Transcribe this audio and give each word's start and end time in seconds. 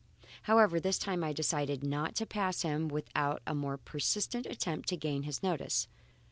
However, 0.49 0.79
this 0.79 0.97
time 0.97 1.23
I 1.23 1.31
decided 1.31 1.83
not 1.83 2.15
to 2.15 2.25
pass 2.25 2.63
him 2.63 2.87
without 2.87 3.43
a 3.45 3.53
more 3.53 3.77
persistent 3.77 4.47
attempt 4.47 4.89
to 4.89 4.97
gain 4.97 5.21
his 5.21 5.43
notice. 5.43 5.87